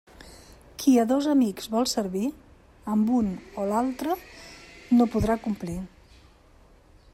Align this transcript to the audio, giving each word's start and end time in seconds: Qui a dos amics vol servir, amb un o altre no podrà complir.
Qui 0.83 0.93
a 1.01 1.03
dos 1.11 1.27
amics 1.33 1.67
vol 1.73 1.85
servir, 1.91 2.31
amb 2.95 3.13
un 3.19 3.29
o 3.65 3.67
altre 3.83 4.15
no 4.97 5.11
podrà 5.17 5.39
complir. 5.47 5.79